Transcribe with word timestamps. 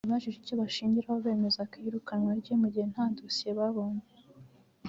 yabajije 0.05 0.37
icyo 0.39 0.55
bashingiraho 0.61 1.17
bemeza 1.25 1.61
ko 1.69 1.73
iyirukanwa 1.79 2.31
rye 2.39 2.53
mu 2.61 2.67
gihe 2.73 2.85
nta 2.93 3.05
dosiye 3.17 3.51
babonye 3.59 4.05